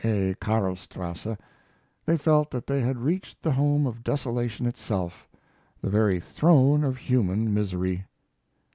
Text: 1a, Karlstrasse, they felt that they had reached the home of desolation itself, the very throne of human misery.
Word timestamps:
1a, 0.03 0.35
Karlstrasse, 0.39 1.37
they 2.07 2.17
felt 2.17 2.49
that 2.49 2.65
they 2.65 2.81
had 2.81 2.97
reached 2.97 3.39
the 3.43 3.51
home 3.51 3.85
of 3.85 4.03
desolation 4.03 4.65
itself, 4.65 5.27
the 5.79 5.91
very 5.91 6.19
throne 6.19 6.83
of 6.83 6.97
human 6.97 7.53
misery. 7.53 8.05